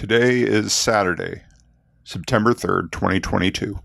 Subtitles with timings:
[0.00, 1.42] Today is Saturday,
[2.04, 3.78] September 3rd, 2022.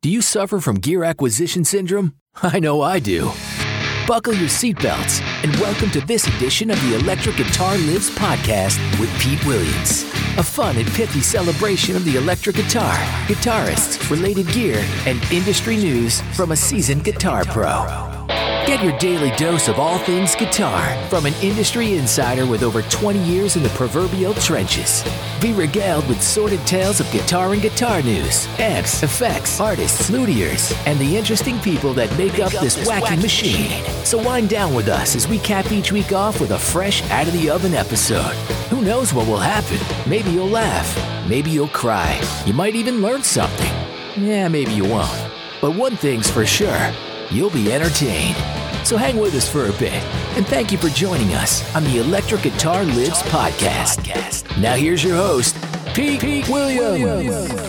[0.00, 2.14] Do you suffer from gear acquisition syndrome?
[2.40, 3.32] I know I do.
[4.06, 9.10] Buckle your seatbelts and welcome to this edition of the Electric Guitar Lives podcast with
[9.18, 10.04] Pete Williams.
[10.38, 12.94] A fun and pithy celebration of the electric guitar,
[13.26, 18.13] guitarists, related gear, and industry news from a seasoned guitar pro.
[18.66, 23.18] Get your daily dose of all things guitar from an industry insider with over 20
[23.18, 25.04] years in the proverbial trenches.
[25.38, 30.98] Be regaled with sordid tales of guitar and guitar news, amps, effects, artists, luthiers, and
[30.98, 33.84] the interesting people that make up this wacky machine.
[34.02, 37.26] So wind down with us as we cap each week off with a fresh, out
[37.26, 38.34] of the oven episode.
[38.70, 39.78] Who knows what will happen?
[40.08, 41.28] Maybe you'll laugh.
[41.28, 42.18] Maybe you'll cry.
[42.46, 43.72] You might even learn something.
[44.16, 45.30] Yeah, maybe you won't.
[45.60, 46.94] But one thing's for sure
[47.30, 48.36] you'll be entertained.
[48.86, 50.02] So hang with us for a bit,
[50.36, 54.60] and thank you for joining us on the Electric Guitar Lives podcast.
[54.60, 55.56] Now here's your host,
[55.94, 57.64] Pete, Pete Williams.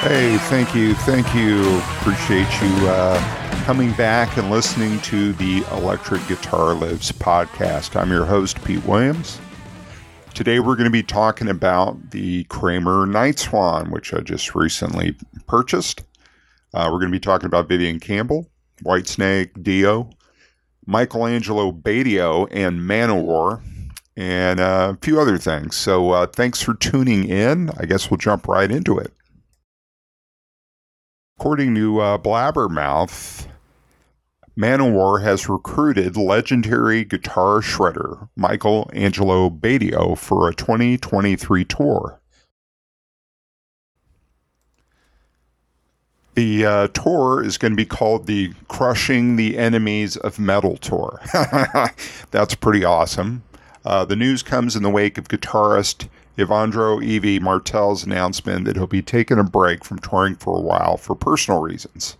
[0.00, 1.78] Hey, thank you, thank you.
[2.00, 3.37] Appreciate you uh,
[3.68, 8.00] coming back and listening to the Electric Guitar Lives podcast.
[8.00, 9.38] I'm your host, Pete Williams.
[10.32, 15.14] Today we're going to be talking about the Kramer Nightswan, which I just recently
[15.46, 16.02] purchased.
[16.72, 18.48] Uh, we're going to be talking about Vivian Campbell,
[18.84, 20.08] Whitesnake, Dio,
[20.86, 23.60] Michael Angelo Batio, and Manowar,
[24.16, 25.76] and uh, a few other things.
[25.76, 27.68] So uh, thanks for tuning in.
[27.76, 29.12] I guess we'll jump right into it.
[31.38, 33.46] According to uh, Blabbermouth,
[34.58, 42.20] Manowar has recruited legendary guitar shredder Michael Angelo Batio for a 2023 tour.
[46.34, 51.20] The uh, tour is going to be called the Crushing the Enemies of Metal Tour.
[52.32, 53.44] That's pretty awesome.
[53.84, 58.88] Uh, the news comes in the wake of guitarist Evandro Evie Martel's announcement that he'll
[58.88, 62.16] be taking a break from touring for a while for personal reasons.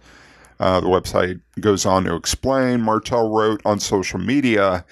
[0.61, 2.81] Uh, the website goes on to explain.
[2.81, 4.85] Martel wrote on social media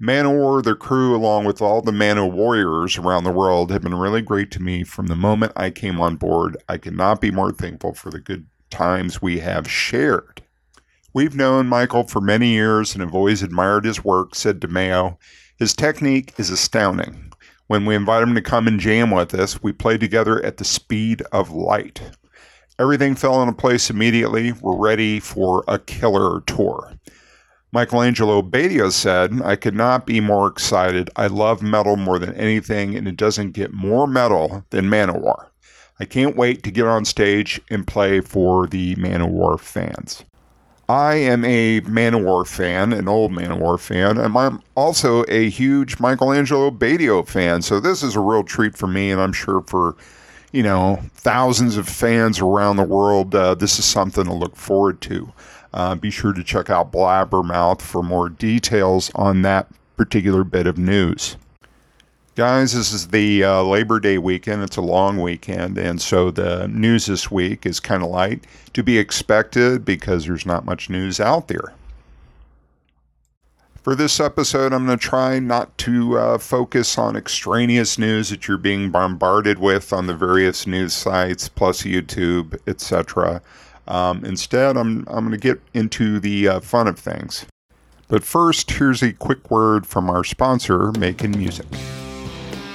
[0.00, 4.20] Manowar, their crew, along with all the Mano warriors around the world, have been really
[4.20, 6.58] great to me from the moment I came on board.
[6.68, 10.42] I cannot be more thankful for the good times we have shared.
[11.14, 15.16] We've known Michael for many years and have always admired his work, said DeMaio.
[15.56, 17.32] His technique is astounding.
[17.66, 20.64] When we invite him to come and jam with us, we play together at the
[20.64, 22.02] speed of light.
[22.78, 24.52] Everything fell into place immediately.
[24.52, 26.92] We're ready for a killer tour.
[27.72, 31.10] Michael Angelo Batio said, I could not be more excited.
[31.16, 35.46] I love metal more than anything, and it doesn't get more metal than Manowar.
[35.98, 40.24] I can't wait to get on stage and play for the Manowar fans.
[40.88, 46.32] I am a Manowar fan, an old Manowar fan, and I'm also a huge Michael
[46.32, 47.62] Angelo Batio fan.
[47.62, 49.96] So this is a real treat for me, and I'm sure for
[50.52, 55.00] you know, thousands of fans around the world, uh, this is something to look forward
[55.02, 55.32] to.
[55.74, 60.78] Uh, be sure to check out Blabbermouth for more details on that particular bit of
[60.78, 61.36] news.
[62.34, 64.62] Guys, this is the uh, Labor Day weekend.
[64.62, 68.82] It's a long weekend, and so the news this week is kind of light to
[68.82, 71.72] be expected because there's not much news out there.
[73.86, 78.48] For this episode, I'm going to try not to uh, focus on extraneous news that
[78.48, 83.40] you're being bombarded with on the various news sites, plus YouTube, etc.
[83.86, 87.46] Um, instead, I'm, I'm going to get into the uh, fun of things.
[88.08, 91.68] But first, here's a quick word from our sponsor, Make'n Music.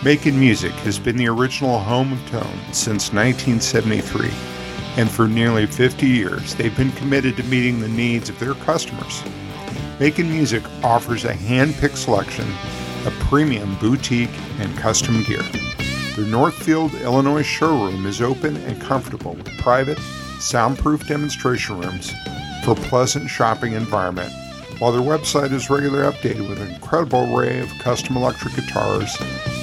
[0.04, 4.30] Make'n Music has been the original home of tone since 1973,
[4.96, 9.22] and for nearly 50 years, they've been committed to meeting the needs of their customers.
[10.01, 12.47] Make'n Music offers a hand picked selection
[13.06, 15.44] of premium boutique and custom gear.
[16.16, 20.00] Their Northfield, Illinois showroom is open and comfortable with private,
[20.39, 22.12] soundproof demonstration rooms
[22.65, 24.33] for a pleasant shopping environment,
[24.80, 29.15] while their website is regularly updated with an incredible array of custom electric guitars,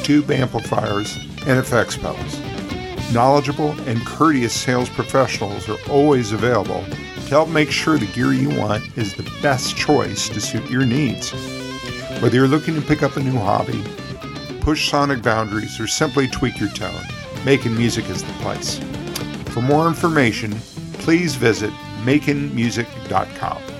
[0.04, 1.16] tube amplifiers,
[1.48, 2.40] and effects pedals.
[3.12, 6.84] Knowledgeable and courteous sales professionals are always available
[7.28, 10.86] to help make sure the gear you want is the best choice to suit your
[10.86, 11.30] needs.
[12.22, 13.84] Whether you're looking to pick up a new hobby,
[14.60, 17.04] push sonic boundaries, or simply tweak your tone,
[17.44, 18.78] Make'n Music is the place.
[19.52, 20.52] For more information,
[20.94, 21.70] please visit
[22.04, 23.77] makenmusic.com.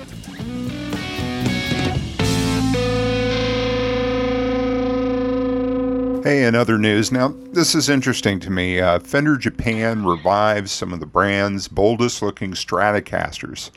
[6.29, 8.79] Hey, in other news, now this is interesting to me.
[8.79, 13.71] Uh, Fender Japan revives some of the brand's boldest looking Stratocasters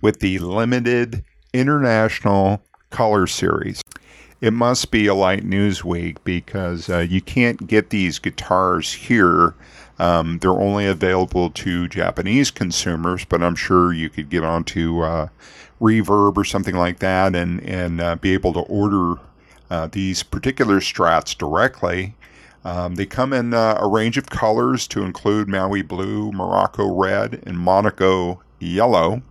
[0.00, 3.82] with the limited international color series.
[4.40, 9.56] It must be a light news week because uh, you can't get these guitars here.
[9.98, 15.26] Um, they're only available to Japanese consumers, but I'm sure you could get onto uh,
[15.80, 19.16] Reverb or something like that and and uh, be able to order
[19.70, 22.14] uh, these particular strats directly.
[22.64, 27.42] Um, they come in uh, a range of colors to include Maui blue, Morocco red,
[27.46, 29.22] and Monaco yellow.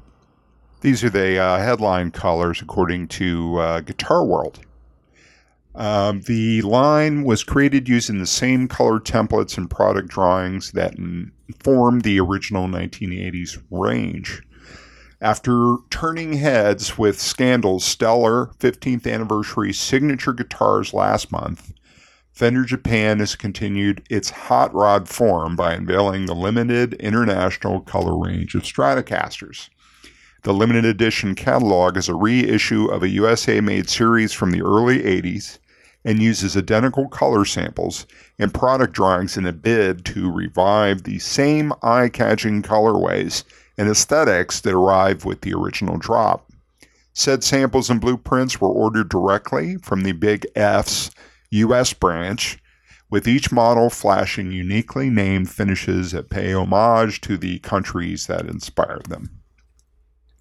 [0.81, 4.59] These are the uh, headline colors according to uh, Guitar World.
[5.75, 10.95] Um, the line was created using the same color templates and product drawings that
[11.59, 14.41] formed the original 1980s range.
[15.21, 21.71] After turning heads with Scandal's stellar 15th anniversary signature guitars last month,
[22.33, 28.55] Fender Japan has continued its hot rod form by unveiling the limited international color range
[28.55, 29.69] of Stratocasters.
[30.43, 34.99] The limited edition catalog is a reissue of a USA made series from the early
[34.99, 35.59] 80s
[36.03, 38.05] and uses identical color samples
[38.37, 43.45] and product drawings in a bid to revive the same eye catching colorways
[43.77, 46.51] and aesthetics that arrive with the original drop.
[47.13, 51.11] Said samples and blueprints were ordered directly from the Big F's
[51.51, 52.59] US branch,
[53.09, 59.05] with each model flashing uniquely named finishes that pay homage to the countries that inspired
[59.05, 59.29] them.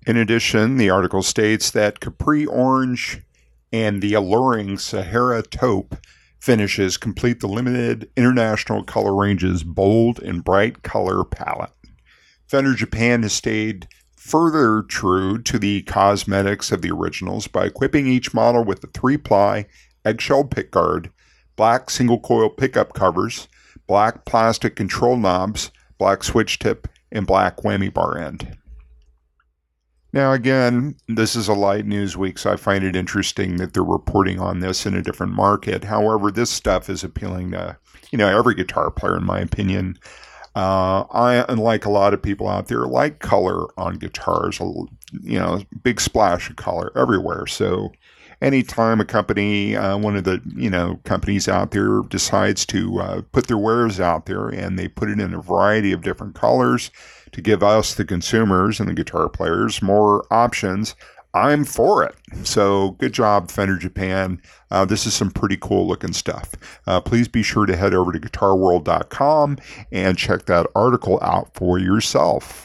[0.06, 3.22] In addition, the article states that Capri Orange
[3.72, 5.96] and the alluring Sahara taupe
[6.38, 11.72] finishes complete the limited international color range's bold and bright color palette.
[12.46, 18.32] Fender Japan has stayed further true to the cosmetics of the originals by equipping each
[18.32, 19.66] model with a three ply
[20.04, 21.10] eggshell pickguard,
[21.56, 23.48] black single coil pickup covers,
[23.86, 28.56] black plastic control knobs, black switch tip, and black whammy bar end.
[30.12, 33.82] Now, again, this is a light news week, so I find it interesting that they're
[33.82, 35.82] reporting on this in a different market.
[35.82, 37.76] However, this stuff is appealing to,
[38.12, 39.98] you know, every guitar player, in my opinion.
[40.54, 44.60] Uh, I, unlike a lot of people out there, like color on guitars.
[44.60, 47.46] You know, big splash of color everywhere.
[47.46, 47.92] So,
[48.40, 53.22] anytime a company, uh, one of the you know companies out there, decides to uh,
[53.32, 56.90] put their wares out there and they put it in a variety of different colors,
[57.34, 60.94] to give us, the consumers and the guitar players, more options,
[61.34, 62.14] I'm for it.
[62.44, 64.40] So good job, Fender Japan.
[64.70, 66.52] Uh, this is some pretty cool looking stuff.
[66.86, 69.58] Uh, please be sure to head over to guitarworld.com
[69.90, 72.64] and check that article out for yourself.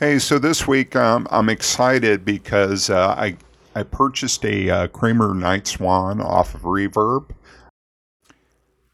[0.00, 3.36] Hey, so this week um, I'm excited because uh, I
[3.74, 7.30] I purchased a uh, Kramer Nightswan off of Reverb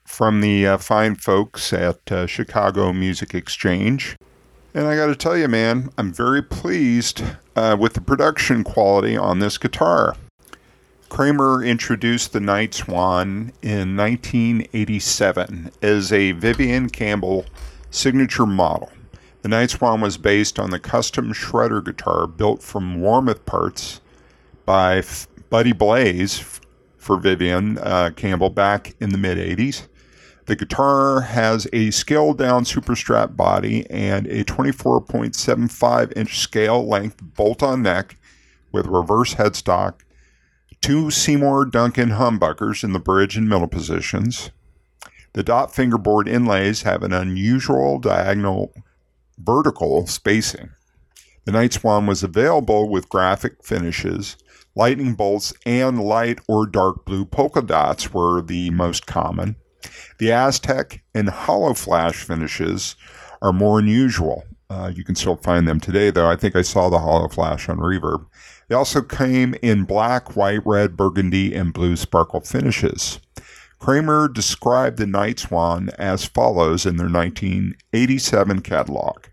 [0.05, 4.17] from the uh, fine folks at uh, Chicago Music Exchange.
[4.77, 7.23] And I got to tell you, man, I'm very pleased
[7.55, 10.17] uh, with the production quality on this guitar.
[11.09, 17.47] Kramer introduced the Nightswan in 1987 as a Vivian Campbell
[17.93, 18.91] signature model.
[19.43, 24.01] The Nightswan was based on the custom shredder guitar built from Warmoth parts
[24.65, 25.05] by
[25.51, 26.61] Buddy Blaze
[26.99, 29.87] for Vivian uh, Campbell back in the mid 80s.
[30.47, 37.63] The guitar has a scaled down superstrat body and a 24.75 inch scale length bolt
[37.63, 38.17] on neck
[38.71, 40.01] with reverse headstock,
[40.83, 44.51] two Seymour Duncan humbuckers in the bridge and middle positions.
[45.33, 48.75] The dot fingerboard inlays have an unusual diagonal
[49.39, 50.71] vertical spacing.
[51.47, 54.37] The Nightswan was available with graphic finishes.
[54.75, 59.57] Lightning bolts and light or dark blue polka dots were the most common.
[60.19, 62.97] The Aztec and Holoflash finishes
[63.43, 64.45] are more unusual.
[64.71, 66.29] Uh, you can still find them today, though.
[66.29, 68.27] I think I saw the Holoflash on Reverb.
[68.69, 73.21] They also came in black, white, red, burgundy, and blue sparkle finishes.
[73.79, 79.27] Kramer described the Nightswan as follows in their 1987 catalog.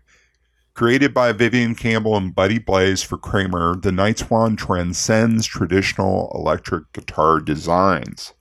[0.74, 7.40] Created by Vivian Campbell and Buddy Blaze for Kramer, the Nightswan transcends traditional electric guitar
[7.40, 8.32] designs.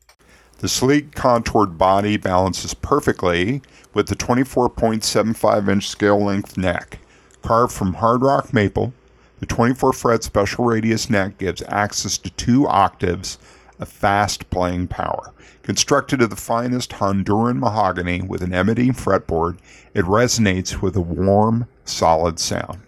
[0.61, 3.63] The sleek contoured body balances perfectly
[3.95, 6.99] with the 24.75 inch scale length neck.
[7.41, 8.93] Carved from hard rock maple,
[9.39, 13.39] the 24 fret special radius neck gives access to two octaves
[13.79, 15.33] of fast playing power.
[15.63, 19.57] Constructed of the finest Honduran mahogany with an ebony fretboard,
[19.95, 22.83] it resonates with a warm, solid sound.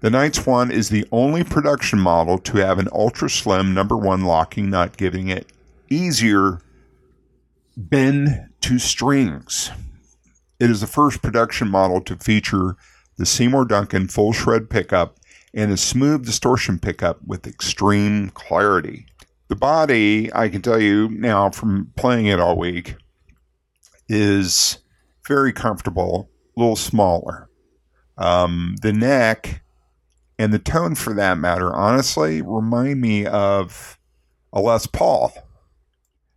[0.00, 4.68] The Nightswan is the only production model to have an ultra slim number one locking
[4.68, 5.46] nut, giving it
[5.88, 6.60] easier
[7.88, 9.70] bend to strings.
[10.58, 12.76] It is the first production model to feature
[13.16, 15.18] the Seymour Duncan full shred pickup
[15.54, 19.06] and a smooth distortion pickup with extreme clarity.
[19.48, 22.96] The body, I can tell you now from playing it all week,
[24.08, 24.78] is
[25.26, 27.48] very comfortable, a little smaller.
[28.16, 29.62] Um, the neck
[30.38, 33.98] and the tone, for that matter, honestly, remind me of
[34.52, 35.32] a Les Paul.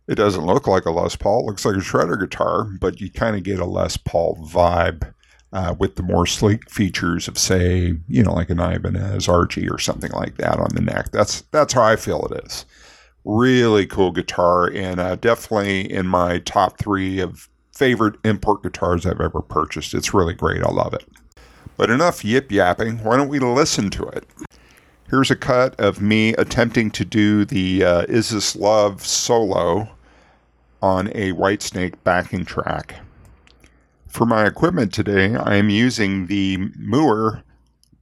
[0.06, 3.10] It doesn't look like a Les Paul, it looks like a shredder guitar, but you
[3.10, 5.14] kind of get a Les Paul vibe
[5.52, 9.78] uh, with the more sleek features of, say, you know, like an Ibanez RG or
[9.78, 11.10] something like that on the neck.
[11.12, 12.66] That's that's how I feel it is.
[13.24, 19.20] Really cool guitar, and uh, definitely in my top three of favorite import guitars I've
[19.20, 19.94] ever purchased.
[19.94, 20.62] It's really great.
[20.62, 21.04] I love it.
[21.76, 22.98] But enough yip yapping.
[23.02, 24.26] Why don't we listen to it?
[25.08, 29.88] Here's a cut of me attempting to do the uh, Is This Love solo
[30.84, 32.96] on a Whitesnake backing track.
[34.06, 37.42] For my equipment today, I am using the Mooer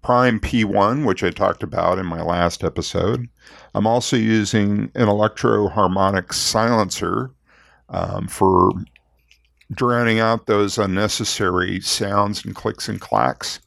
[0.03, 3.29] Prime P1, which I talked about in my last episode.
[3.77, 7.31] I'm also using an Electro-Harmonix silencer
[7.89, 8.73] um, for
[9.71, 13.61] drowning out those unnecessary sounds and clicks and clacks.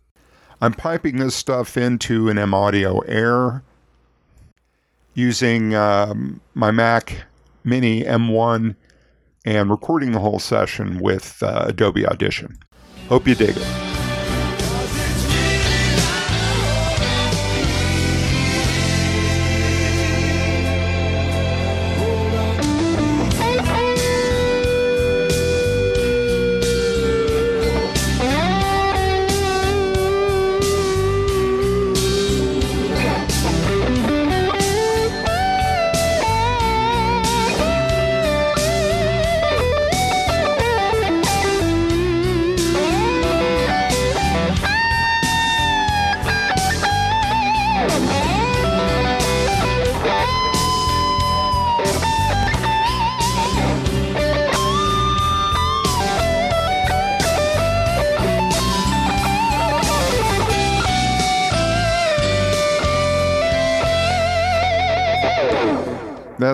[0.60, 3.64] I'm piping this stuff into an M Audio Air
[5.14, 7.24] using um, my Mac
[7.64, 8.76] Mini M1
[9.46, 12.58] and recording the whole session with uh, Adobe Audition.
[13.08, 13.95] Hope you dig it.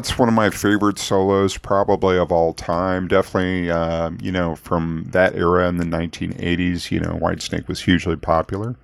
[0.01, 3.07] That's one of my favorite solos, probably of all time.
[3.07, 8.15] Definitely, uh, you know, from that era in the 1980s, you know, Whitesnake was hugely
[8.15, 8.75] popular.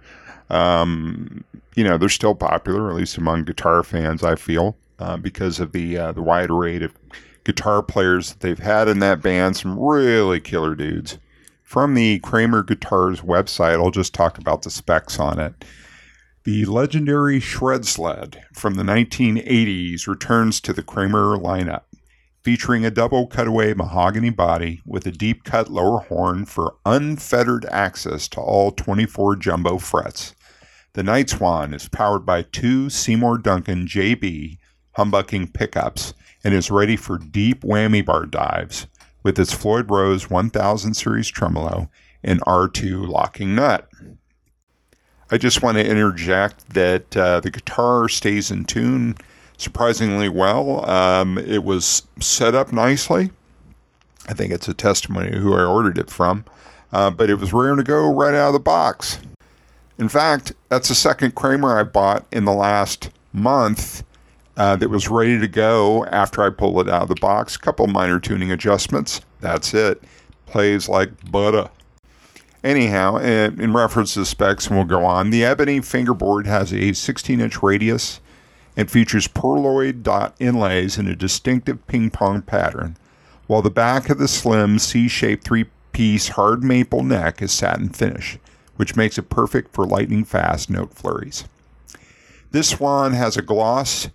[0.52, 1.44] Um,
[1.76, 5.72] you know, they're still popular, at least among guitar fans, I feel, uh, because of
[5.72, 6.94] the uh, the wide array of
[7.46, 9.58] guitar players that they've had in that band.
[9.58, 11.18] Some really killer dudes.
[11.64, 15.66] From the Kramer Guitars website, I'll just talk about the specs on it.
[16.48, 21.82] The legendary Shred Sled from the 1980s returns to the Kramer lineup,
[22.42, 28.30] featuring a double cutaway mahogany body with a deep cut lower horn for unfettered access
[28.30, 30.36] to all 24 jumbo frets.
[30.94, 34.58] The Nightswan is powered by two Seymour Duncan JB
[34.98, 36.14] humbucking pickups
[36.46, 38.88] and is ready for deep whammy bar dives
[39.22, 41.90] with its Floyd Rose 1000 series tremolo
[42.24, 43.90] and R2 locking nut.
[45.30, 49.18] I just want to interject that uh, the guitar stays in tune
[49.58, 50.90] surprisingly well.
[50.90, 53.32] Um, it was set up nicely.
[54.28, 56.46] I think it's a testimony to who I ordered it from,
[56.92, 59.20] uh, but it was raring to go right out of the box.
[59.98, 64.04] In fact, that's the second Kramer I bought in the last month
[64.56, 67.56] uh, that was ready to go after I pulled it out of the box.
[67.56, 69.22] A couple minor tuning adjustments.
[69.40, 70.04] That's it.
[70.46, 71.70] Plays like butter.
[72.64, 77.40] Anyhow, in reference to specs, and we'll go on, the ebony fingerboard has a 16
[77.40, 78.20] inch radius
[78.76, 82.98] and features pearloid dot inlays in a distinctive ping pong pattern,
[83.48, 87.90] while the back of the slim C shaped three piece hard maple neck is satin
[87.90, 88.38] finish,
[88.76, 91.46] which makes it perfect for lightning fast note flurries.
[92.52, 94.10] This swan has a gloss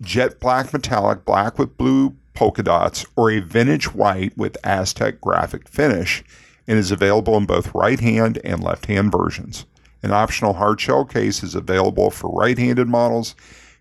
[0.00, 5.68] jet black metallic, black with blue polka dots, or a vintage white with Aztec graphic
[5.68, 6.22] finish
[6.68, 9.66] and is available in both right hand and left hand versions.
[10.02, 13.34] An optional hard shell case is available for right handed models,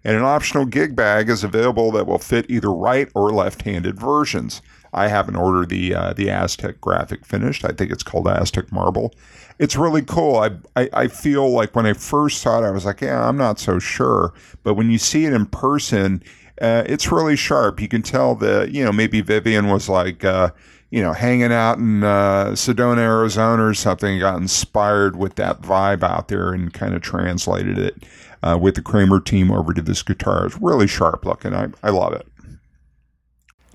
[0.03, 4.00] and an optional gig bag is available that will fit either right or left handed
[4.00, 4.62] versions.
[4.94, 7.65] I haven't ordered the uh, the Aztec graphic finished.
[7.65, 9.13] I think it's called Aztec Marble.
[9.60, 10.38] It's really cool.
[10.38, 13.38] I, I, I feel like when I first saw it, I was like, yeah, I'm
[13.38, 14.34] not so sure.
[14.63, 16.24] But when you see it in person,
[16.62, 17.82] uh, it's really sharp.
[17.82, 20.51] You can tell that you know maybe Vivian was like, uh,
[20.89, 26.03] you know, hanging out in uh, Sedona, Arizona or something, got inspired with that vibe
[26.03, 28.03] out there and kind of translated it
[28.41, 30.46] uh, with the Kramer team over to this guitar.
[30.46, 31.53] It's really sharp looking.
[31.53, 32.27] I, I love it.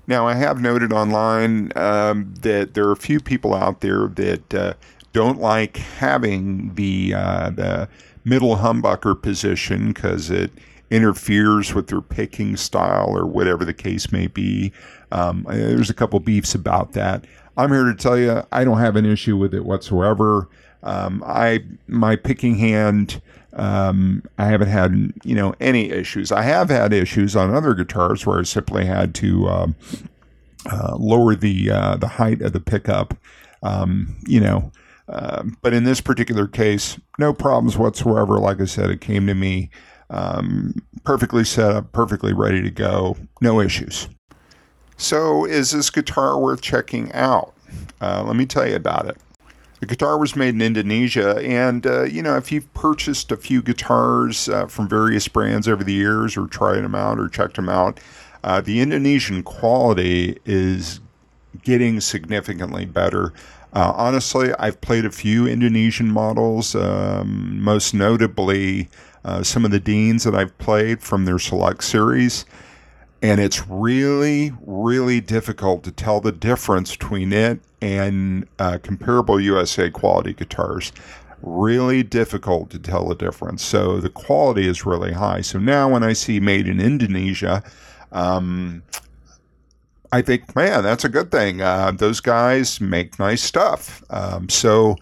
[0.05, 4.53] Now, I have noted online um, that there are a few people out there that
[4.53, 4.73] uh,
[5.13, 7.87] don't like having the uh, the
[8.25, 10.51] middle humbucker position because it
[10.89, 14.71] interferes with their picking style or whatever the case may be.
[15.13, 17.25] Um, there's a couple beefs about that.
[17.55, 20.49] I'm here to tell you I don't have an issue with it whatsoever.
[20.81, 23.21] Um, I my picking hand.
[23.53, 26.31] Um, I haven't had you know any issues.
[26.31, 29.75] I have had issues on other guitars where I simply had to um,
[30.69, 33.13] uh, lower the uh, the height of the pickup.
[33.61, 34.71] Um, you know,
[35.07, 38.39] uh, but in this particular case, no problems whatsoever.
[38.39, 39.69] Like I said, it came to me
[41.03, 44.09] perfectly set up, perfectly ready to go, no issues.
[44.97, 47.53] So, is this guitar worth checking out?
[48.01, 49.17] Uh, let me tell you about it.
[49.79, 53.61] The guitar was made in Indonesia, and uh, you know, if you've purchased a few
[53.61, 57.67] guitars uh, from various brands over the years, or tried them out, or checked them
[57.67, 57.99] out,
[58.43, 61.01] uh, the Indonesian quality is
[61.63, 63.33] getting significantly better.
[63.73, 68.87] Uh, honestly, I've played a few Indonesian models, um, most notably
[69.25, 72.45] uh, some of the Deans that I've played from their Select series.
[73.23, 79.89] And it's really, really difficult to tell the difference between it and uh, comparable USA
[79.89, 80.91] quality guitars.
[81.41, 83.63] Really difficult to tell the difference.
[83.63, 85.39] So the quality is really high.
[85.39, 87.63] So now when I see made in Indonesia,
[88.11, 88.83] um,
[90.11, 91.61] I think, man, that's a good thing.
[91.61, 94.03] Uh, those guys make nice stuff.
[94.09, 94.97] Um, so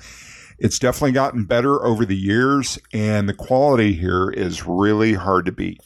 [0.59, 5.51] it's definitely gotten better over the years, and the quality here is really hard to
[5.51, 5.81] beat.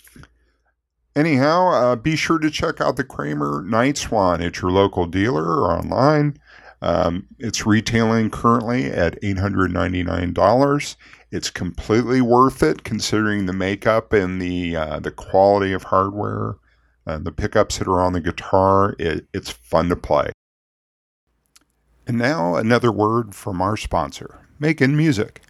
[1.15, 5.71] Anyhow, uh, be sure to check out the Kramer Nightswan at your local dealer or
[5.71, 6.37] online.
[6.81, 10.95] Um, it's retailing currently at $899.
[11.31, 16.55] It's completely worth it considering the makeup and the uh, the quality of hardware
[17.05, 18.95] and the pickups that are on the guitar.
[18.99, 20.31] It, it's fun to play.
[22.05, 25.41] And now another word from our sponsor Make'n Music.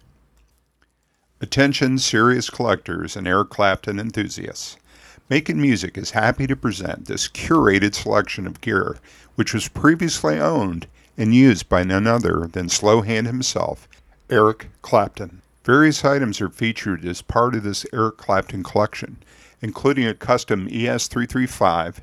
[1.41, 4.77] Attention, serious collectors and Eric Clapton enthusiasts.
[5.27, 8.99] Make'n Music is happy to present this curated selection of gear,
[9.33, 10.85] which was previously owned
[11.17, 13.87] and used by none other than Slowhand himself,
[14.29, 15.41] Eric Clapton.
[15.63, 19.17] Various items are featured as part of this Eric Clapton collection,
[19.61, 22.01] including a custom ES335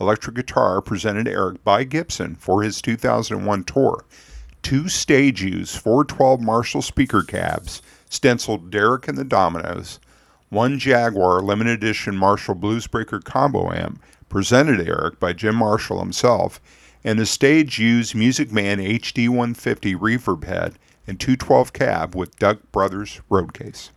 [0.00, 4.04] electric guitar presented to Eric by Gibson for his 2001 tour,
[4.62, 10.00] two stage use 412 Marshall speaker cabs, stenciled Derek and the Dominos,
[10.48, 16.60] one Jaguar limited edition Marshall Bluesbreaker combo amp, presented Eric by Jim Marshall himself,
[17.02, 22.58] and a stage used Music Man HD 150 reverb head and 212 cab with Duck
[22.72, 23.90] Brothers road case.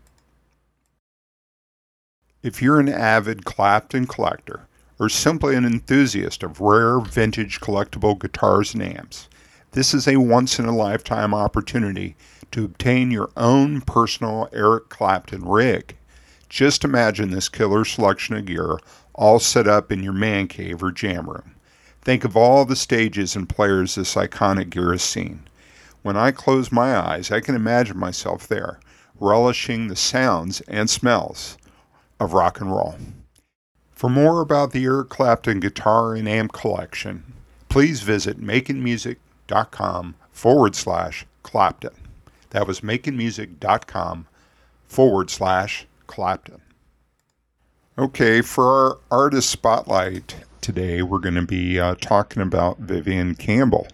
[2.41, 4.67] If you're an avid Clapton collector,
[4.99, 9.27] or simply an enthusiast of rare vintage collectible guitars and amps,
[9.71, 12.15] this is a once in a lifetime opportunity
[12.51, 15.95] to obtain your own personal Eric Clapton rig.
[16.49, 18.79] Just imagine this killer selection of gear
[19.13, 21.55] all set up in your man cave or jam room.
[22.01, 25.43] Think of all the stages and players this iconic gear has seen.
[26.01, 28.79] When I close my eyes, I can imagine myself there,
[29.19, 31.57] relishing the sounds and smells
[32.19, 32.95] of rock and roll.
[33.91, 37.33] For more about the Eric Clapton guitar and amp collection,
[37.67, 41.93] please visit makenmusic.com forward slash Clapton.
[42.51, 44.25] That was makenmusic.com
[44.87, 46.59] forward slash Clapton.
[47.95, 53.87] Okay, for our artist spotlight today, we're going to be uh, talking about Vivian Campbell.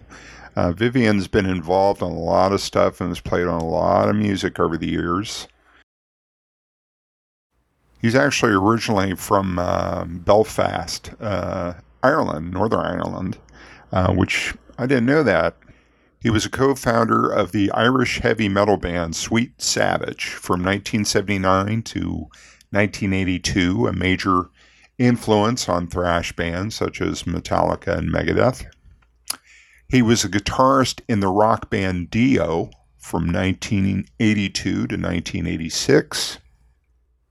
[0.56, 4.08] Uh, Vivian's been involved in a lot of stuff and has played on a lot
[4.08, 5.46] of music over the years.
[8.00, 13.36] He's actually originally from uh, Belfast, uh, Ireland, Northern Ireland,
[13.92, 15.54] uh, which I didn't know that.
[16.20, 21.82] He was a co founder of the Irish heavy metal band Sweet Savage from 1979
[21.82, 22.28] to
[22.70, 24.50] 1982, a major
[24.98, 28.66] influence on thrash bands such as Metallica and Megadeth.
[29.88, 36.38] He was a guitarist in the rock band Dio from 1982 to 1986.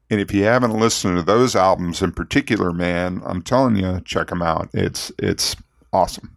[0.09, 4.27] And if you haven't listened to those albums in particular, man, I'm telling you, check
[4.27, 4.69] them out.
[4.73, 5.55] It's it's
[5.91, 6.34] awesome.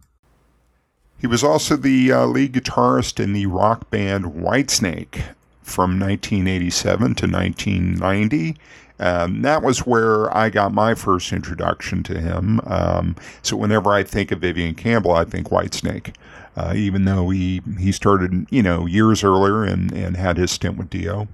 [1.19, 7.27] He was also the uh, lead guitarist in the rock band Whitesnake from 1987 to
[7.27, 8.55] 1990.
[8.99, 12.61] Um, that was where I got my first introduction to him.
[12.65, 16.15] Um, so whenever I think of Vivian Campbell, I think Whitesnake,
[16.55, 20.77] uh, even though he, he started, you know, years earlier and, and had his stint
[20.77, 21.27] with Dio.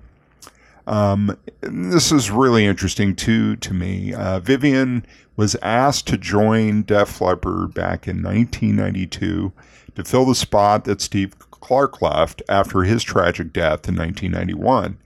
[0.87, 4.13] Um, this is really interesting too to me.
[4.13, 9.51] Uh, Vivian was asked to join Def Leppard back in 1992
[9.95, 14.97] to fill the spot that Steve Clark left after his tragic death in 1991.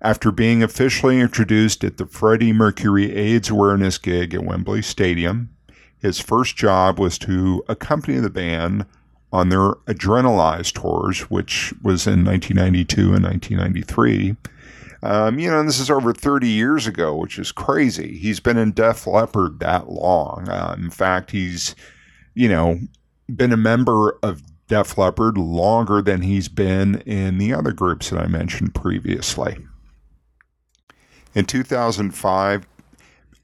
[0.00, 5.50] After being officially introduced at the Freddie Mercury AIDS awareness gig at Wembley Stadium,
[5.98, 8.86] his first job was to accompany the band
[9.32, 14.36] on their Adrenalize tours, which was in 1992 and 1993.
[15.02, 18.16] Um, you know, this is over 30 years ago, which is crazy.
[18.16, 20.48] He's been in Def Leppard that long.
[20.48, 21.74] Uh, in fact, he's,
[22.34, 22.78] you know,
[23.28, 28.20] been a member of Def Leppard longer than he's been in the other groups that
[28.20, 29.58] I mentioned previously.
[31.34, 32.66] In 2005,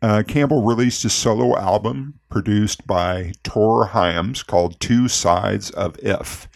[0.00, 6.48] uh, Campbell released a solo album produced by Tor Hyams called Two Sides of If,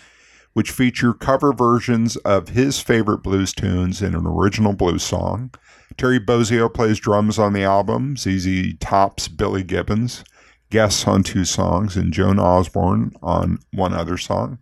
[0.53, 5.53] which feature cover versions of his favorite blues tunes in an original blues song.
[5.97, 10.25] Terry Bozzio plays drums on the album, ZZ Top's Billy Gibbons
[10.71, 14.59] guests on two songs, and Joan Osborne on one other song.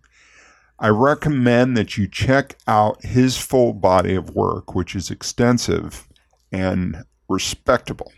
[0.79, 6.09] I recommend that you check out his full body of work, which is extensive
[6.53, 8.13] and respectable.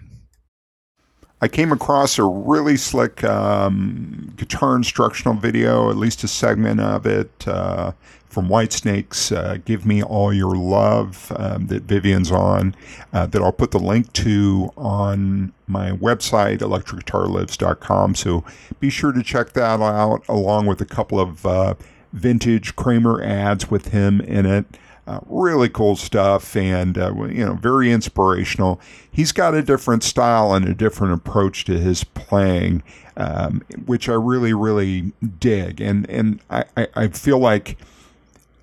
[1.40, 7.04] I came across a really slick um, guitar instructional video, at least a segment of
[7.06, 7.92] it, uh,
[8.26, 12.74] from Whitesnake's uh, Give Me All Your Love um, that Vivian's on,
[13.12, 18.14] uh, that I'll put the link to on my website, electricguitarlives.com.
[18.14, 18.44] So
[18.80, 21.74] be sure to check that out, along with a couple of uh,
[22.12, 24.64] vintage Kramer ads with him in it.
[25.06, 28.80] Uh, really cool stuff and uh, you know very inspirational.
[29.08, 32.82] He's got a different style and a different approach to his playing
[33.16, 35.80] um, which i really really dig.
[35.80, 36.64] And and i,
[36.94, 37.78] I feel like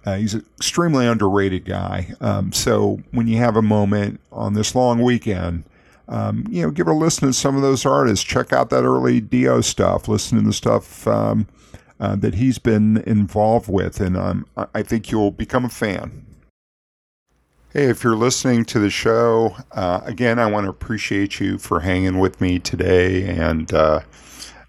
[0.05, 2.13] uh, he's an extremely underrated guy.
[2.19, 5.63] Um, so when you have a moment on this long weekend
[6.09, 8.25] um, you know give a listen to some of those artists.
[8.25, 10.09] Check out that early dio stuff.
[10.09, 11.47] Listen to the stuff um,
[12.01, 14.01] uh, that he's been involved with.
[14.01, 16.25] And um, i think you'll become a fan
[17.75, 21.79] Hey, if you're listening to the show, uh, again, I want to appreciate you for
[21.79, 24.01] hanging with me today and uh,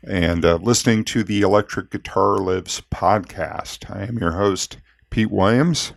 [0.03, 3.95] and uh, listening to the Electric Guitar Lives podcast.
[3.95, 4.79] I am your host,
[5.11, 5.93] Pete Williams.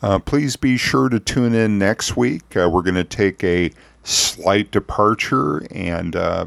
[0.00, 2.56] Uh, please be sure to tune in next week.
[2.56, 3.70] Uh, we're going to take a
[4.02, 6.46] slight departure and uh,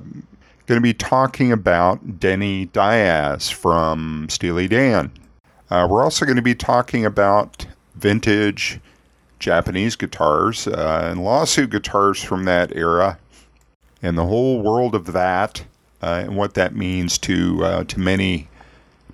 [0.65, 5.11] going to be talking about Denny Dias from Steely Dan.
[5.69, 8.79] we're also going to be talking about vintage
[9.39, 13.17] Japanese guitars uh, and lawsuit guitars from that era,
[14.01, 15.65] and the whole world of that,
[16.01, 18.49] uh, and what that means to uh, to many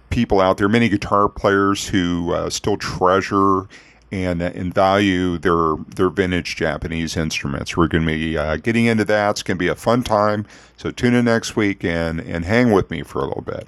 [0.10, 3.68] people out there, many guitar players who uh, still treasure
[4.12, 7.76] and uh, and value their their vintage Japanese instruments.
[7.76, 9.32] We're going to be uh, getting into that.
[9.32, 10.46] It's going to be a fun time.
[10.78, 13.68] So tune in next week and and hang with me for a little bit.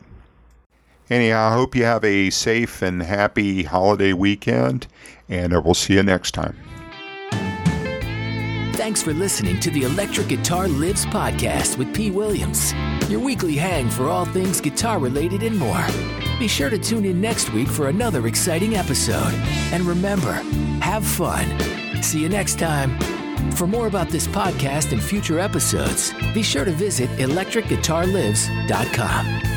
[1.10, 4.88] Anyhow, I hope you have a safe and happy holiday weekend,
[5.30, 6.58] and uh, we'll see you next time.
[8.74, 12.12] Thanks for listening to the Electric Guitar Lives podcast with P.
[12.12, 12.74] Williams,
[13.10, 15.84] your weekly hang for all things guitar related and more.
[16.40, 19.34] Be sure to tune in next week for another exciting episode.
[19.74, 20.34] And remember,
[20.82, 21.48] have fun.
[22.04, 23.00] See you next time.
[23.54, 29.57] For more about this podcast and future episodes, be sure to visit electricguitarlives.com.